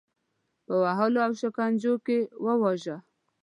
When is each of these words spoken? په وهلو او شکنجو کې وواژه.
په 0.65 0.73
وهلو 0.83 1.19
او 1.25 1.31
شکنجو 1.41 1.93
کې 2.05 2.17
وواژه. 2.45 2.95